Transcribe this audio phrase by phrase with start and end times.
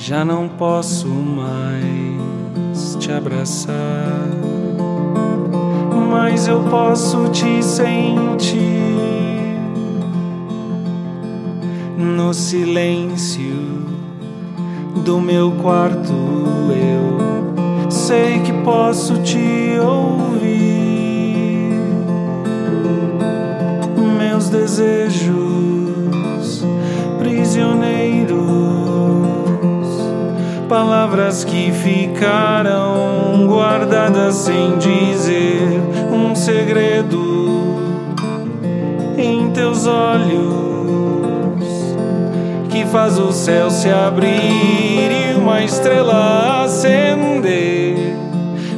[0.00, 4.28] Já não posso mais te abraçar,
[6.08, 8.62] mas eu posso te sentir
[11.98, 13.82] no silêncio
[15.04, 16.14] do meu quarto.
[16.70, 21.72] Eu sei que posso te ouvir,
[24.16, 25.47] meus desejos
[30.68, 35.80] palavras que ficaram guardadas sem dizer
[36.12, 37.78] um segredo
[39.16, 40.58] em teus olhos
[42.68, 48.14] que faz o céu se abrir e uma estrela acender.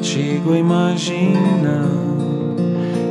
[0.00, 1.90] Chego, imagina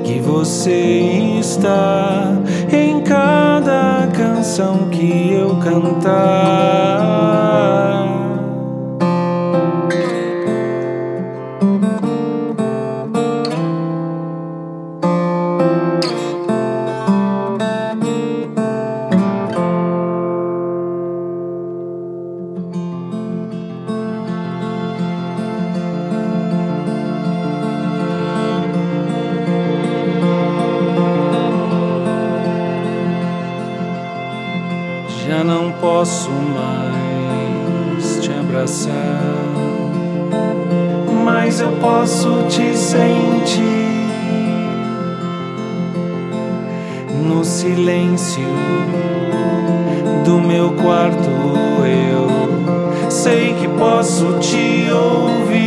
[0.06, 2.32] que você está
[2.72, 6.89] em cada canção que eu cantar.
[35.30, 38.94] Já não posso mais te abraçar,
[41.24, 43.90] mas eu posso te sentir
[47.24, 48.42] no silêncio
[50.26, 51.30] do meu quarto.
[51.86, 52.19] Eu
[53.80, 55.60] posso te ouvir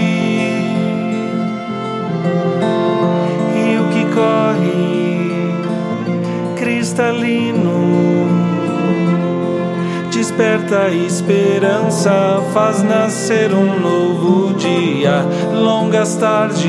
[3.57, 5.55] e o que corre
[6.55, 8.13] cristalino
[10.33, 15.27] desperta esperança, faz nascer um novo dia.
[15.53, 16.63] Longas tardes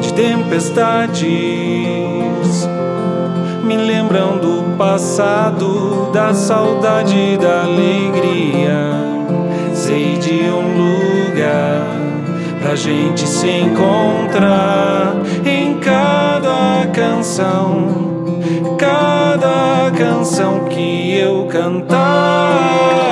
[0.00, 1.28] de tempestades
[3.62, 9.19] me lembram do passado, da saudade da alegria.
[12.60, 18.10] Pra gente se encontrar em cada canção
[18.78, 23.09] cada canção que eu cantar.